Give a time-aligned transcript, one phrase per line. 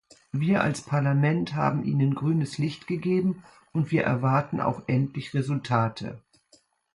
[0.31, 6.19] Wir als Parlament haben Ihnen grünes Licht gegeben, und wir erwarten auch endlich Resultate.